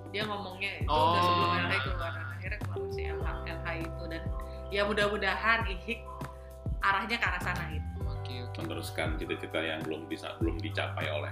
[0.09, 1.12] dia ngomongnya itu Oh.
[1.12, 4.22] udah sebelum LHI keluar akhirnya keluar si LH, LHI itu dan
[4.68, 6.01] ya mudah-mudahan IHIK
[6.81, 8.59] arahnya ke arah sana gitu Oke oke.
[8.61, 11.31] Meneruskan cita-cita yang belum bisa belum dicapai oleh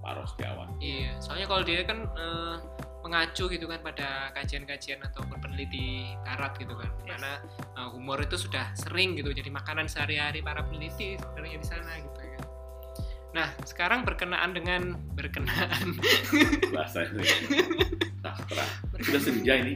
[0.00, 0.72] Pak Rostiawan.
[0.78, 2.56] Iya, soalnya kalau dia kan eh,
[3.00, 6.90] mengacu gitu kan pada kajian-kajian ataupun peneliti barat gitu kan.
[6.90, 7.08] Yes.
[7.16, 7.32] karena
[7.76, 12.20] uh, humor itu sudah sering gitu jadi makanan sehari-hari para peneliti sebenarnya di sana gitu
[12.20, 12.40] ya.
[13.32, 15.96] Nah sekarang berkenaan dengan berkenaan.
[16.76, 17.24] Bahasa ini
[18.20, 18.64] sastra.
[19.00, 19.74] Sudah senja ini.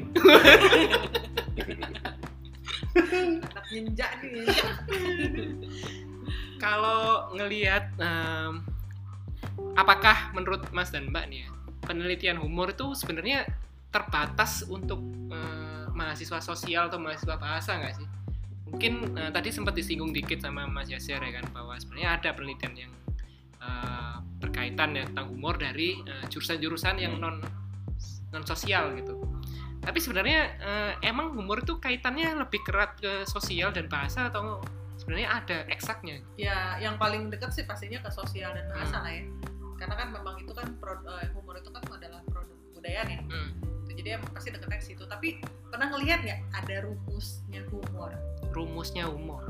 [3.41, 4.47] Anak ninja nih.
[6.63, 8.63] Kalau ngelihat em,
[9.75, 11.51] apakah menurut Mas dan Mbak nih ya
[11.85, 13.45] penelitian humor itu sebenarnya
[13.93, 14.99] terbatas untuk
[15.31, 18.07] eh, mahasiswa sosial atau mahasiswa bahasa nggak sih?
[18.73, 22.75] Mungkin eh, tadi sempat disinggung dikit sama Mas Yasir ya kan bahwa sebenarnya ada penelitian
[22.75, 22.93] yang
[23.63, 27.39] eh, berkaitan ya tentang humor dari eh, jurusan-jurusan yang non
[28.35, 29.15] non sosial gitu.
[29.85, 34.59] Tapi sebenarnya eh, emang humor itu kaitannya lebih erat ke sosial dan bahasa atau
[34.99, 36.23] sebenarnya ada eksaknya?
[36.35, 39.05] ya yang paling dekat sih pastinya ke sosial dan bahasa Hmm.
[39.05, 39.25] lah ya
[39.85, 43.53] karena kan memang itu kan pro- eh, humor itu kan adalah produk budaya nih Hmm.
[43.85, 45.05] Gitu, jadi emang pasti dekatnya ke situ.
[45.05, 45.29] Tapi
[45.69, 48.11] pernah ngelihat nggak ada rumusnya humor?
[48.51, 49.45] Rumusnya humor.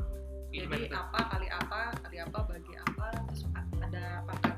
[0.50, 3.42] jadi Gimana apa kali apa kali apa bagi apa terus
[3.78, 4.54] ada pangkat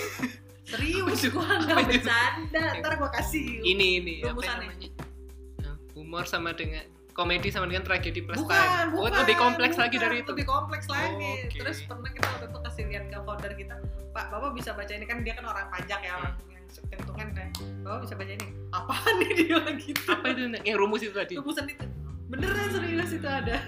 [0.70, 2.64] serius gua nggak bercanda.
[2.76, 4.88] Ntar gua kasih ini ini rumusannya.
[5.60, 8.90] Nah, Humor sama dengan komedi sama dengan tragedi plus bukan, time.
[8.94, 10.30] Oh, bukan, lebih kompleks bukan, lagi dari itu.
[10.32, 11.32] lebih kompleks lagi.
[11.46, 11.58] Oke.
[11.58, 13.74] terus pernah kita waktu itu kasih lihat ke founder kita
[14.10, 15.04] pak bapak bisa baca ini?
[15.06, 16.64] Kan dia kan orang pajak ya orang yang
[17.02, 17.48] hitungan kan.
[17.82, 18.48] Bapak bisa baca ini?
[18.70, 20.40] Apaan nih dia gitu Apa itu?
[20.62, 21.34] Yang rumus itu tadi?
[21.38, 21.84] rumusan itu
[22.30, 23.58] beneran serius itu ada.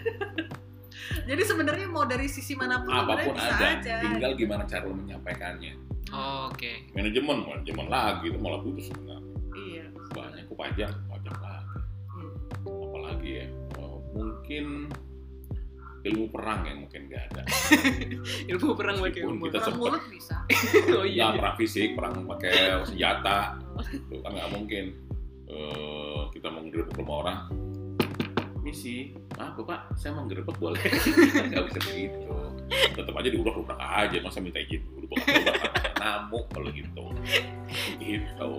[1.29, 3.97] Jadi sebenarnya mau dari sisi mana pun apa pun bisa ada aja.
[4.07, 5.73] tinggal gimana cara lo menyampaikannya.
[6.13, 6.93] Oh, Oke.
[6.93, 9.35] manajemen manajemen lagi itu malah putus sebenarnya.
[9.57, 9.85] Iya.
[10.13, 11.51] Banyak kok pajak pajak lagi.
[11.52, 11.52] Hmm.
[13.40, 13.47] Ya.
[13.81, 14.90] Eh, mungkin
[16.03, 17.42] ilmu perang yang mungkin nggak ada.
[18.51, 19.49] Ilmu perang pakai humor.
[19.49, 20.37] kita perang mulut bisa.
[20.99, 21.38] Oh ya iya.
[21.38, 23.62] perang fisik perang pakai senjata.
[23.95, 24.85] Itu kan nggak mungkin.
[25.47, 27.38] Eh, kita mau ngerebek rumah orang.
[28.62, 29.14] Misi.
[29.38, 30.79] Ah bapak saya mau boleh?
[31.51, 32.31] Nggak bisa begitu.
[32.95, 35.99] Tetap aja diurak urak aja masa minta izin dulu bapak?
[35.99, 37.05] Namuk kalau gitu.
[37.99, 38.51] Gitu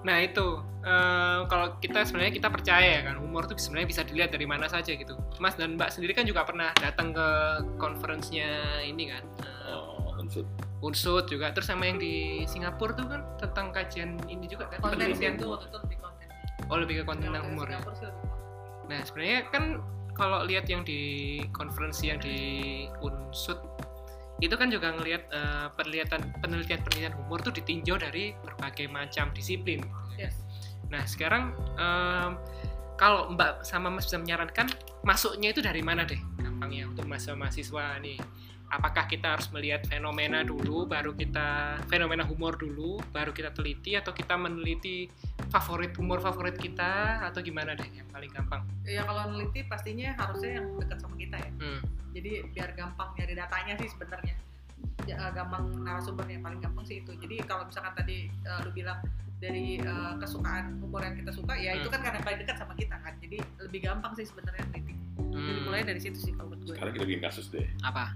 [0.00, 0.46] Nah itu
[0.80, 4.66] eh, kalau kita sebenarnya kita percaya ya kan humor itu sebenarnya bisa dilihat dari mana
[4.66, 5.14] saja gitu.
[5.36, 7.28] Mas dan Mbak sendiri kan juga pernah datang ke
[7.76, 9.24] conference-nya ini kan.
[9.44, 10.44] eh, Eh, unsur
[10.80, 15.12] Unsud juga terus sama yang di Singapura tuh kan tentang kajian ini juga kan konten
[15.12, 16.26] itu waktu itu lebih konten
[16.70, 17.80] Oh lebih ke konten tentang humor ya.
[18.88, 19.64] Nah sebenarnya kan
[20.16, 22.38] kalau lihat yang di konferensi yang di
[23.00, 23.60] Unsud
[24.40, 29.84] itu kan juga ngelihat eh, penelitian penelitian penelitian humor tuh ditinjau dari berbagai macam disiplin.
[30.16, 30.40] yes
[30.90, 32.34] Nah sekarang em,
[32.98, 34.68] kalau Mbak sama Mas bisa menyarankan
[35.06, 38.18] masuknya itu dari mana deh gampangnya untuk mahasiswa mahasiswa nih?
[38.70, 41.46] Apakah kita harus melihat fenomena dulu, baru kita
[41.84, 45.10] fenomena humor dulu, baru kita teliti atau kita meneliti
[45.48, 48.62] favorit humor favorit kita atau gimana deh yang paling gampang?
[48.82, 51.80] ya kalau neliti pastinya harusnya yang dekat sama kita ya Hmm.
[52.10, 54.34] jadi biar gampang nyari datanya sih sebenarnya
[55.02, 58.70] Ya, eh, gampang narasumbernya yang paling gampang sih itu jadi kalau misalkan tadi eh, lu
[58.70, 59.00] bilang
[59.36, 61.94] dari eh, kesukaan humor yang kita suka ya itu Hmm.
[61.94, 65.64] kan karena paling dekat sama kita kan jadi lebih gampang sih sebenarnya neliti jadi Hmm.
[65.64, 68.14] mulai dari situ sih kalau menurut gue sekarang kita bikin kasus deh Apa?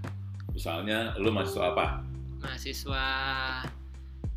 [0.55, 1.85] Misalnya lu mahasiswa apa
[2.39, 3.03] Mahasiswa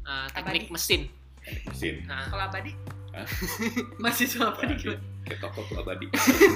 [0.03, 0.75] eh, teknik Abadi.
[0.75, 1.01] mesin.
[1.39, 2.73] teknik mesin Nah, kalau abadi
[3.09, 3.27] Hah?
[4.03, 4.83] mahasiswa abadi Abadi.
[4.83, 5.01] gimana?
[5.23, 6.07] kayak toko tuh abadi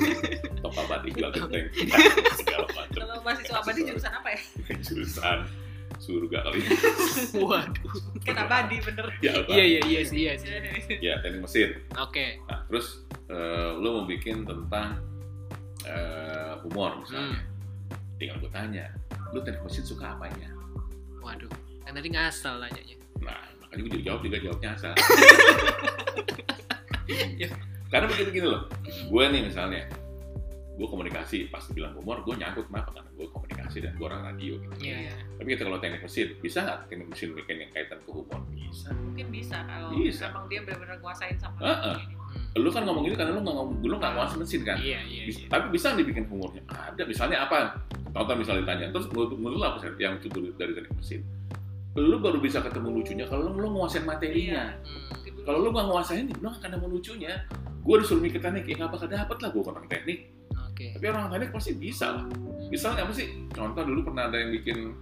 [0.64, 1.66] toko abadi jual genteng
[2.40, 4.40] segala macam kalau mahasiswa abadi jurusan apa ya
[4.80, 5.38] jurusan
[6.00, 6.58] surga kali
[7.38, 7.92] waduh.
[8.24, 9.52] kan abadi bener ya apa?
[9.52, 10.48] Iya iya iya sih iya sih.
[10.98, 12.40] ya teknik mesin Oke.
[12.44, 14.98] nah terus eh, lu mau bikin tentang
[15.84, 17.44] eh, humor misalnya
[18.16, 18.86] tinggal gue tanya
[19.32, 20.48] lu teknik mesin suka apanya
[21.18, 21.48] Waduh.
[21.82, 22.96] Kan tadi ngasal nanyanya.
[23.18, 24.92] nah makanya gue jawab juga jawabnya asal
[27.34, 27.48] Ya.
[27.90, 29.84] karena begitu gini loh gue nih misalnya
[30.72, 34.56] gue komunikasi pasti bilang humor gue nyangkut kenapa karena gue komunikasi dan gue orang radio
[34.56, 35.14] gitu Iya iya.
[35.36, 38.88] tapi kita kalau teknik mesin bisa nggak teknik mesin bikin yang kaitan ke humor bisa
[38.94, 40.24] mungkin bisa kalau Bisa.
[40.26, 41.96] emang dia benar-benar nguasain sama Heeh.
[42.00, 42.56] ini Hmm.
[42.58, 45.22] lu kan ngomong gitu karena lu nggak ngomong lu nggak nguasain mesin kan Iya iya.
[45.28, 45.46] Iya.
[45.50, 47.76] tapi bisa dibikin humornya ada misalnya apa
[48.12, 51.20] contoh misalnya ditanya terus menurut, menurut lu apa sih yang lucu dari, teknik mesin?
[51.92, 54.76] Lu baru bisa ketemu lucunya kalau lu, lu nguasain materinya.
[54.84, 55.42] Hmm.
[55.42, 57.34] kalau lu nggak nguasain lu nggak akan nemu lucunya.
[57.82, 60.20] Gue disuruh mikir teknik ya nggak bakal dapet lah gue orang teknik.
[60.52, 60.96] Oke.
[60.96, 62.24] tapi orang teknik pasti bisa lah.
[62.68, 63.28] Misalnya apa sih?
[63.52, 64.96] Contoh dulu pernah ada yang bikin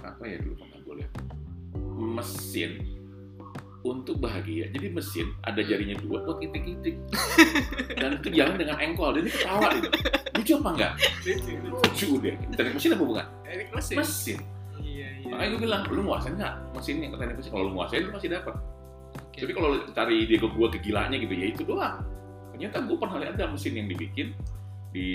[0.00, 1.12] apa ya dulu pernah gue lihat?
[1.96, 2.95] Mesin
[3.92, 6.96] untuk bahagia jadi mesin ada jarinya dua buat itik-itik
[8.00, 9.88] dan itu jalan dengan engkol ini ketawa gitu
[10.36, 10.92] lucu apa enggak
[11.70, 13.96] lucu deh teknik mesin apa bukan Teknik mesin.
[14.02, 14.40] mesin
[14.76, 15.28] Iya iya.
[15.32, 18.28] makanya gue bilang lu nguasain nggak mesin yang teknik mesin kalau lu nguasain lu pasti
[18.28, 18.54] dapat
[19.36, 19.44] Oke.
[19.44, 22.00] Tapi kalau cari ide gue kegilaannya gitu, ya itu doang.
[22.56, 24.32] Ternyata gue pernah lihat ada mesin yang dibikin
[24.96, 25.12] di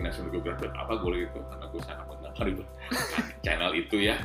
[0.00, 2.64] National Geographic apa gue gitu karena gue sangat mengenal itu
[3.44, 4.16] channel itu ya.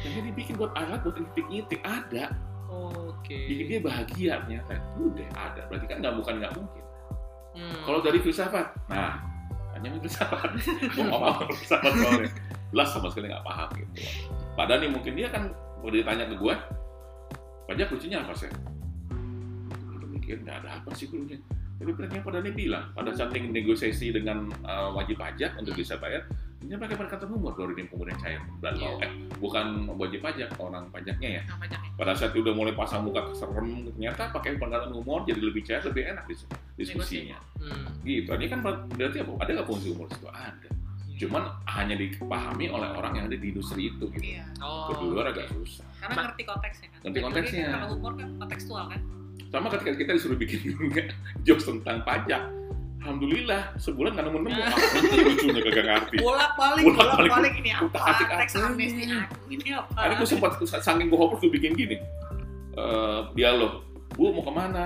[0.00, 2.32] Yang dia dibikin buat alat buat ngitik-ngitik ada.
[2.72, 3.36] Oke.
[3.36, 4.80] Bikin dia bahagia ternyata.
[4.96, 5.60] Udah ada.
[5.68, 6.84] Berarti kan nggak bukan nggak mungkin.
[7.52, 7.82] Hmm.
[7.84, 9.20] Kalau dari filsafat, nah
[9.76, 10.50] hanya filsafat.
[10.96, 12.30] Mau ngomong filsafat soalnya.
[12.72, 13.92] Jelas sama sekali nggak paham gitu.
[14.56, 16.54] Padahal nih mungkin dia kan kalau dia tanya ke gue,
[17.68, 18.50] pajak kuncinya apa sih?
[20.00, 21.44] Gue mikir nggak ada apa sih kuncinya.
[21.76, 26.24] Tapi ternyata pada nih bilang, pada saat negosiasi dengan uh, wajib pajak untuk bisa bayar,
[26.62, 28.70] ini pakai pendekatan umur baru ini kemudian cair Iya.
[28.72, 31.42] mau eh bukan wajib pajak orang pajaknya ya.
[31.44, 31.90] Nah, pajaknya.
[31.92, 36.02] Pada saat udah mulai pasang muka serem, ternyata pakai pendekatan umur jadi lebih cair, lebih
[36.08, 37.36] enak dis- diskusinya.
[37.56, 37.90] Hmm.
[38.02, 38.26] Gitu.
[38.26, 39.30] Ini kan berarti apa?
[39.38, 40.26] Ada nggak fungsi umur itu?
[40.26, 40.68] Ada.
[41.12, 44.24] Cuman hanya dipahami oleh orang yang ada di industri itu gitu.
[44.32, 44.42] Iya.
[44.58, 44.88] Oh.
[44.88, 45.86] Ke luar agak susah.
[45.98, 47.00] Karena Ma- ngerti konteksnya kan.
[47.04, 47.64] Ngerti konteksnya.
[47.68, 49.00] Kalau humor kan kontekstual kan.
[49.48, 50.58] Sama ketika kita disuruh bikin
[51.46, 52.42] jokes tentang pajak.
[53.02, 54.50] Alhamdulillah sebulan nggak nemu-nemu.
[54.54, 54.70] Nah.
[55.12, 56.16] Ah, lucunya kagak ngerti.
[56.22, 57.30] Bolak balik, Bolak balik.
[57.34, 57.84] balik ini apa?
[57.90, 59.14] Utak-atik Teks apa amnesti ini?
[59.18, 59.98] aku ini apa?
[59.98, 61.96] Ada gue sempat saking gue hopeless gue bikin gini.
[62.78, 63.82] Eh dialog.
[64.14, 64.84] Bu mau ke mana?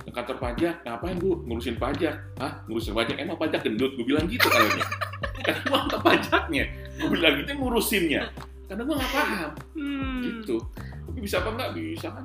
[0.00, 0.74] Ke kantor pajak.
[0.82, 1.44] Ngapain bu?
[1.44, 2.14] Ngurusin pajak.
[2.40, 2.64] Hah?
[2.64, 3.16] Ngurusin pajak?
[3.20, 3.92] Emang pajak gendut?
[4.00, 4.84] Gue bilang gitu kayaknya.
[5.46, 6.64] Karena gue nggak pajaknya.
[6.96, 8.22] Gue bilang gitu ngurusinnya.
[8.64, 9.50] Karena gue nggak paham.
[9.76, 10.20] Hmm.
[10.24, 10.56] Gitu.
[11.04, 11.68] Tapi bisa apa nggak?
[11.76, 12.24] Bisa kan?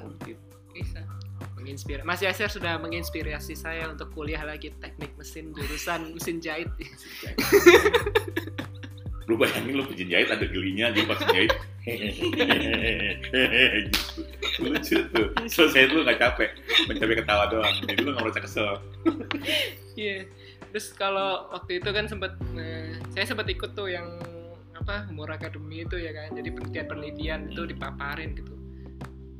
[0.00, 0.36] Mungkin.
[0.72, 1.00] Bisa.
[1.62, 2.04] Menginspirasi.
[2.04, 6.68] Mas Yasir sudah menginspirasi saya untuk kuliah lagi teknik mesin jurusan mesin jahit.
[9.30, 11.54] lu bayangin lu penjahit jahit ada gelinya dia pas jahit
[11.86, 12.34] gitu
[14.66, 16.50] lucu tuh selesai itu lu nggak capek
[16.90, 18.82] mencapai ketawa doang jadi lu nggak merasa kesel
[19.92, 20.24] Iya.
[20.72, 24.08] Terus kalau waktu itu kan sempat eh, saya sempat ikut tuh yang
[24.72, 26.32] apa humor academy itu ya kan.
[26.32, 28.56] Jadi penelitian-penelitian itu dipaparin gitu.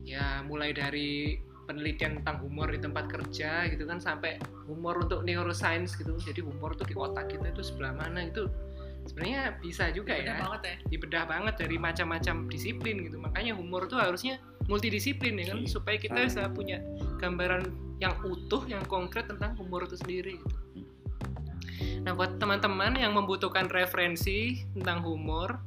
[0.05, 5.94] Ya mulai dari penelitian tentang humor di tempat kerja gitu kan sampai humor untuk neuroscience
[5.96, 6.14] gitu.
[6.18, 8.51] Jadi humor tuh di otak kita itu sebelah mana itu
[9.03, 10.75] sebenarnya bisa juga Bener ya banget ya.
[10.94, 14.38] dibedah banget dari macam-macam disiplin gitu makanya humor tuh harusnya
[14.70, 15.70] multidisiplin ya kan Iya.
[15.75, 16.79] supaya kita bisa punya
[17.18, 17.66] gambaran
[17.98, 20.57] yang utuh yang konkret tentang humor itu sendiri gitu.
[22.03, 25.62] Nah buat teman-teman yang membutuhkan referensi tentang humor,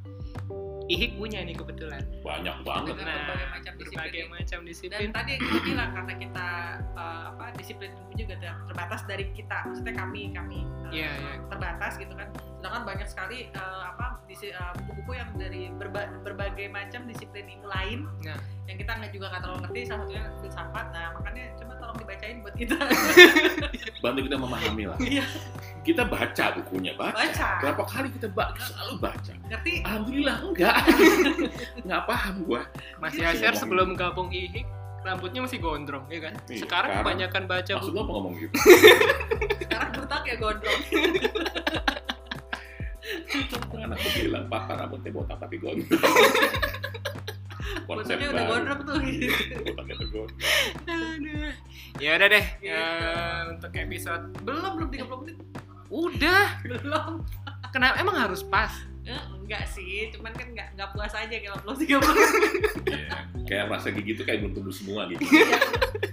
[0.86, 1.98] Ihik punya nih kebetulan.
[2.20, 3.98] banyak banget Dengan berbagai macam disiplin.
[3.98, 5.08] berbagai macam Dan disiplin.
[5.10, 6.46] tadi yang kita bilang karena kita
[6.94, 11.32] uh, apa disiplin ilmu juga ter- terbatas dari kita, maksudnya kami kami uh, Iya, iya.
[11.46, 12.28] terbatas gitu kan.
[12.56, 17.66] Sedangkan banyak sekali uh, apa disi- uh, buku-buku yang dari berba- berbagai macam disiplin ilmu
[17.66, 18.38] lain Nah.
[18.64, 19.80] yang kita nggak juga nggak terlalu ngerti.
[19.84, 20.86] Salah satunya filsafat.
[20.90, 22.76] Nah makanya coba tolong dibacain buat kita.
[24.04, 25.24] bantu kita memahami lah Iya.
[25.80, 27.48] kita baca bukunya baca, Baca.
[27.58, 29.72] berapa kali kita baca selalu baca ngerti?
[29.82, 30.76] alhamdulillah enggak
[31.86, 32.62] nggak paham gua
[32.98, 33.56] Mas Iya, Yasir ngomongin.
[33.56, 34.66] sebelum gabung Ihik
[35.00, 36.34] rambutnya masih gondrong ya kan.
[36.44, 38.54] Iya, Sekarang kebanyakan baca maksud lo apa ngomong gitu
[39.62, 40.80] Sekarang bertak ya gondrong.
[43.86, 46.02] aku bilang papa rambutnya botak tapi gondrong
[47.86, 48.50] konsep Bentuknya udah baru.
[48.52, 48.98] gondrong tuh.
[49.06, 49.54] gitu.
[50.04, 50.26] tuh
[50.84, 51.50] Aduh.
[51.96, 52.46] Ya udah deh.
[52.56, 52.68] Gitu.
[52.68, 52.84] Ya,
[53.48, 55.36] untuk episode belum belum 30 menit.
[55.86, 56.44] udah.
[56.62, 57.12] Belum.
[57.68, 58.72] Kenapa emang harus pas?
[59.02, 62.30] Eh, enggak sih, cuman kan enggak enggak puas aja kalau belum 30 menit.
[62.86, 63.18] Iya.
[63.46, 65.54] kayak rasa gigi tuh kayak belum tumbuh semua gitu Iya.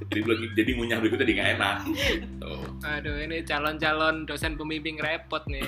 [0.05, 2.53] jadi belum jadi ngunyah berikutnya jadi nggak enak gitu.
[2.83, 5.65] Aduh, ini calon-calon dosen pembimbing repot nih.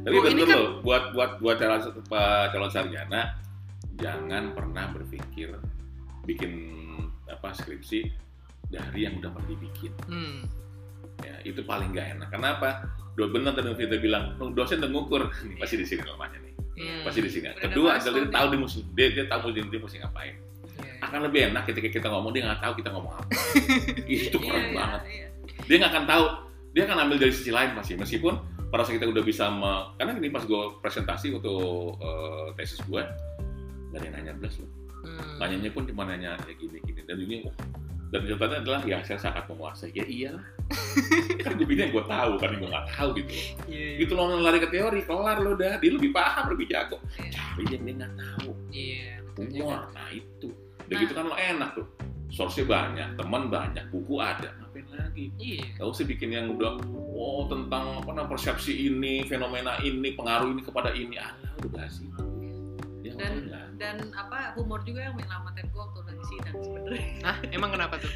[0.00, 1.82] tapi ini betul kan- loh buat buat buat calon
[2.46, 3.34] calon sarjana
[4.00, 5.54] jangan pernah berpikir
[6.22, 6.52] bikin
[7.26, 8.08] apa skripsi
[8.66, 9.92] dari yang udah pernah dibikin.
[10.06, 10.40] Hmm.
[11.20, 12.28] ya itu paling nggak enak.
[12.30, 12.68] Kenapa?
[13.12, 15.22] Dua benar tadi kita bilang "Oh, dosen udah ngukur.
[15.46, 16.54] Nih, pasti di sini rumahnya nih.
[16.80, 17.04] Hmm.
[17.04, 19.96] pasti di sini kedua milestone dia tahu dia mesti dia, dia tahu dia, dia mesti
[20.00, 20.32] ngapain.
[20.80, 20.92] Iya.
[21.02, 23.24] akan lebih enak ketika kita ngomong dia nggak tahu kita ngomong apa.
[24.08, 25.00] Itu Iya, keren iya, banget.
[25.06, 25.26] iya.
[25.60, 26.24] dia nggak akan tahu.
[26.70, 27.92] Dia akan ambil dari sisi lain pasti.
[27.94, 28.34] Meskipun
[28.70, 33.02] pada saat kita udah bisa me- karena ini pas gue presentasi untuk eh, tesis gue
[33.90, 35.40] nggak ada yang nanya belas loh Hmm.
[35.40, 37.40] nanyanya pun cuma nanya ya gini gini dan ini
[38.12, 40.44] dan jawabannya adalah ya saya sangat menguasai ya iyalah
[41.40, 43.32] kan gue bilang gue tahu kan gue nggak tahu gitu
[43.64, 43.96] Iya, iya.
[44.04, 47.32] gitu loh lari ke teori kelar lo dah dia lebih paham lebih jago Iya.
[47.32, 49.40] cari yang dia nggak tahu Iya, juga.
[49.40, 51.00] humor nah itu udah Nah.
[51.00, 51.86] gitu kan lo enak tuh
[52.28, 55.80] source-nya banyak teman banyak buku ada ngapain lagi Iya.
[55.80, 56.76] Gak usah bikin yang udah
[57.10, 61.16] oh tentang apa namanya persepsi ini, fenomena ini, pengaruh ini kepada ini.
[61.16, 61.84] Alah, udah.
[61.84, 61.90] Ya,
[63.20, 63.76] Dan-.
[63.80, 67.04] Dan apa humor juga yang menyelamatin gue waktu lagi sidang sebenarnya.
[67.24, 68.12] Nah, emang kenapa tuh?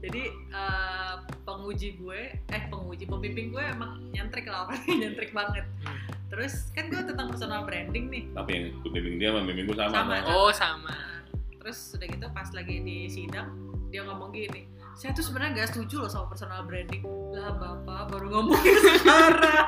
[0.00, 5.66] Jadi eh, penguji gue, eh penguji pembimbing gue emang nyentrik lah orangnya nyentrik banget.
[5.82, 5.98] Hmm.
[6.30, 8.24] Terus kan gue tentang personal branding nih.
[8.34, 9.92] Tapi yang bimbing dia sama bimbing gue sama.
[9.94, 10.16] Sama.
[10.30, 10.94] Oh, sama.
[10.94, 11.20] Nah,
[11.60, 13.48] terus terus udah gitu pas lagi di sidang
[13.90, 17.00] dia ngomong gini saya tuh sebenarnya gak setuju loh sama personal branding.
[17.30, 19.66] Lah bapak baru ngomongin sekarang.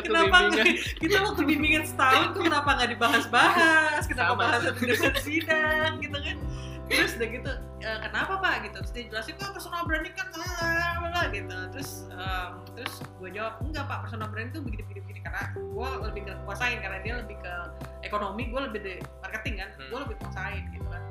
[0.00, 0.48] Kenapa bimbingan.
[0.48, 4.02] nggak- kita waktu bimbingan setahun tuh kenapa nggak dibahas-bahas?
[4.06, 4.40] Kenapa Sama.
[4.40, 6.36] bahas di depan sidang gitu kan?
[6.82, 8.54] Terus udah gitu "Eh, kenapa pak?
[8.64, 8.76] Gitu.
[8.78, 11.56] Terus dia jelasin kok personal branding kan bla," gitu.
[11.72, 15.88] Terus em, terus gue jawab enggak pak personal branding tuh begini begini begini karena gue
[16.04, 17.54] lebih ke kuasain karena dia lebih ke
[18.02, 19.68] ekonomi gue lebih di marketing kan.
[19.74, 19.88] Hmm.
[19.88, 21.02] gue lebih kuasain gitu kan.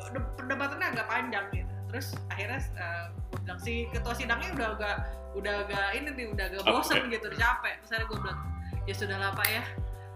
[0.00, 4.96] Perde- perdebatannya agak panjang gitu terus akhirnya eh, gue bilang si ketua sidangnya udah agak
[5.38, 6.74] udah agak ini nih udah agak Capek.
[6.74, 7.74] bosan gitu udah capek.
[7.78, 8.38] Terus akhirnya gue bilang
[8.82, 9.62] ya sudahlah pak ya.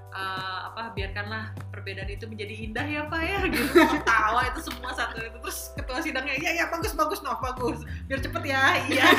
[0.08, 3.38] Eh, apa biarkanlah perbedaan itu menjadi indah ya pak ya.
[3.46, 3.78] Gitu.
[4.02, 5.38] Tawa itu semua satu itu.
[5.38, 7.86] Terus ketua sidangnya iya ya bagus bagus noh bagus.
[8.10, 8.62] Biar cepet ya.
[8.90, 9.06] Iya.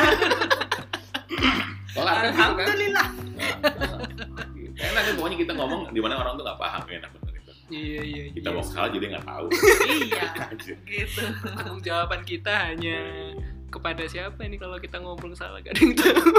[1.90, 2.28] Kan gitu kan?
[2.32, 3.08] alhamdulillah.
[4.80, 7.00] Enak kan pokoknya kita ngomong di mana orang tuh nggak paham ya.
[7.70, 8.24] Iya iya.
[8.34, 8.56] Kita iya.
[8.58, 9.46] mau salah jadi nggak tahu.
[9.88, 10.26] iya
[10.90, 12.98] gitu Tanggung jawaban kita hanya
[13.70, 16.34] kepada siapa ini kalau kita ngobrol salah gak ada yang tahu.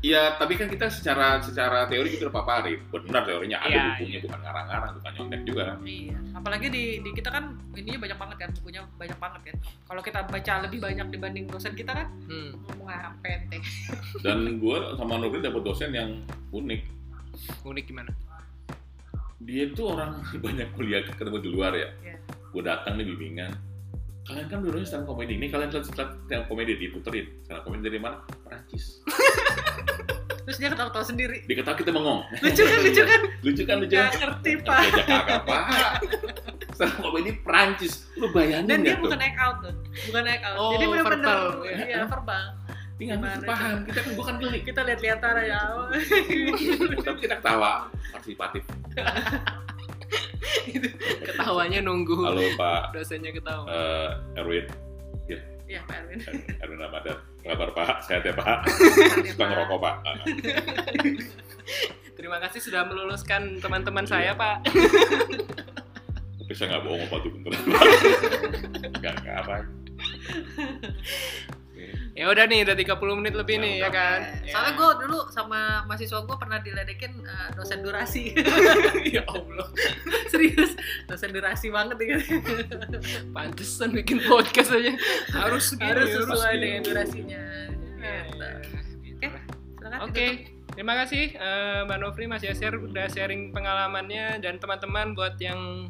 [0.00, 2.80] Iya, tapi kan kita secara secara teori kita udah paparin.
[2.88, 5.64] Benar teorinya ada Iya, bukunya bukan ngarang-ngarang, bukan nyontek juga.
[5.84, 9.56] Iya, apalagi di, di kita kan ininya banyak banget kan, bukunya banyak banget kan.
[9.60, 12.56] Kalau kita baca lebih banyak dibanding dosen kita kan, Hmm.
[12.64, 13.60] ngomong apa ente.
[14.24, 16.16] Dan gue sama Nurul dapat dosen yang
[16.48, 16.80] unik.
[17.68, 18.08] Unik gimana?
[19.40, 21.88] Dia tuh orang banyak kuliah ketemu di luar ya.
[22.04, 22.16] Iya.
[22.52, 23.52] Gue datang nih bimbingan.
[24.28, 25.40] Kalian kan dulunya stand komedi.
[25.40, 27.26] Ini kalian stand komedi diputerin.
[27.42, 28.20] Stand komedi dari mana?
[28.44, 29.00] Perancis.
[30.44, 31.46] Terus dia ketawa-tawa sendiri.
[31.46, 32.20] Diketahui kita bengong.
[32.44, 33.20] Lucu kan, lucu kan?
[33.40, 33.94] lucu kan lucu.
[33.96, 34.78] Gak ngerti pak.
[34.82, 35.64] Diajak kakak pak.
[36.76, 37.94] Stand komedi Perancis.
[38.20, 39.08] Lu bayangin Dan dia tuh?
[39.08, 39.74] bukan act out tuh,
[40.10, 40.56] bukan act out.
[40.56, 41.76] Oh, Jadi benar-benar verbal, ya.
[41.86, 42.44] iya verbal.
[43.00, 43.76] Ngerti Gimana paham.
[43.88, 44.62] Kita kan bukan gelik.
[44.68, 45.60] Kita lihat-lihat aja ya.
[47.08, 48.62] Tapi kita ketawa partisipatif.
[51.24, 52.20] Ketawanya nunggu.
[52.20, 53.64] Halo Pak Dosennya ketawa.
[53.72, 54.66] eh, Erwin,
[55.64, 56.18] Iya Pak Erwin.
[56.60, 57.16] Erwin Ramadan.
[57.40, 58.68] Kabar Pak, sehat ya Pak.
[59.32, 59.94] Suka ngerokok Pak.
[60.04, 60.14] Ah,
[62.20, 64.68] Terima kasih sudah meluluskan teman-teman saya, Pak.
[66.36, 67.64] Tapi saya nggak bohong Pak tuh beneran.
[69.00, 69.56] Gak nggak apa.
[72.12, 73.82] Ya udah nih, udah 30 menit lebih Ya nih udah.
[73.82, 74.18] ya kan.
[74.44, 78.34] Soalnya gue dulu sama mahasiswa gue pernah diledekin eh, dosen durasi.
[79.16, 79.68] ya Allah,
[80.32, 82.16] Serius, dosen durasi banget ya.
[83.36, 84.92] pantesan bikin podcast aja
[85.32, 86.62] harus segini, Harus sesuai segini.
[86.62, 87.40] dengan durasinya.
[88.00, 88.20] Ya,
[89.00, 89.28] Gitu.
[89.76, 90.26] Silakan Oke,
[90.70, 95.88] terima kasih eh, Mbak Novri Mas Yasir udah sharing pengalamannya dan teman-teman buat yang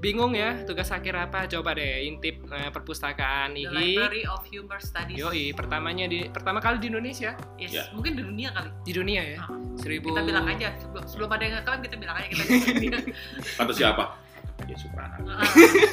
[0.00, 3.76] bingung ya tugas akhir apa coba deh intip eh, perpustakaan The IHI.
[4.00, 5.20] Library of Humor Studies.
[5.20, 7.84] Yoi, pertamanya di pertama kali di Indonesia, Yes, Ya.
[7.92, 8.70] mungkin di dunia kali.
[8.80, 9.38] di dunia ya.
[9.44, 9.52] Ah.
[9.76, 10.12] Seribu.
[10.12, 12.98] Kita bilang aja sebelum, sebelum ada yang ngeklaim kita bilang aja kita di dunia.
[13.60, 14.04] Kata siapa?
[14.68, 15.16] Ya Suprana.
[15.20, 15.44] Ah,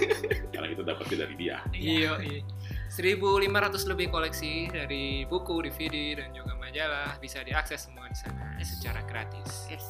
[0.55, 1.55] Karena itu dapetnya dari dia.
[1.71, 2.41] Iya, iya.
[2.89, 3.43] 1500
[3.85, 9.67] lebih koleksi dari buku, DVD dan juga majalah bisa diakses semua di sana secara gratis.
[9.67, 9.87] Yes.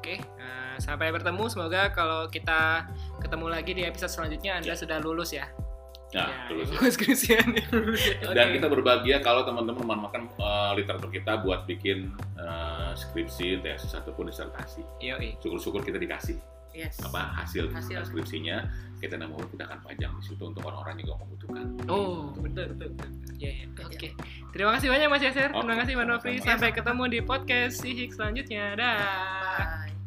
[0.00, 1.44] Oke, eh, sampai bertemu.
[1.52, 2.88] Semoga kalau kita
[3.20, 5.44] ketemu lagi di episode selanjutnya Anda sudah lulus ya.
[6.16, 6.72] Nah, ya, terus.
[6.72, 7.48] ilmu skripsian.
[8.32, 8.54] Dan Oke.
[8.56, 14.80] kita berbahagia kalau teman-teman memanfaatkan eh, literatur kita buat bikin eh, skripsi, tesis ataupun disertasi.
[15.44, 16.96] Syukur-syukur kita dikasih Yes.
[17.02, 18.06] apa hasil, Hasil.
[18.06, 18.68] skripsinya.
[19.00, 21.64] Kita nama kita akan pajang di situ untuk orang-orang yang membutuhkan.
[21.88, 22.88] Oh, betul betul.
[22.94, 23.10] betul.
[23.40, 23.66] Ya, ya.
[23.80, 24.12] Oke.
[24.52, 25.48] Terima kasih banyak Mas Yasir.
[25.48, 26.32] Terima Oke, kasih Mbak Novi.
[26.44, 28.76] Sampai ketemu di podcast Sihik selanjutnya.
[28.76, 29.99] Dah.